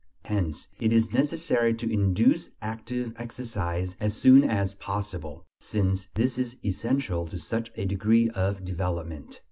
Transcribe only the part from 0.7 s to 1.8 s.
it is necessary